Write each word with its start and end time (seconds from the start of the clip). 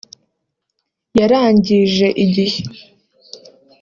yarangije 1.19 2.07
igihe 2.23 2.59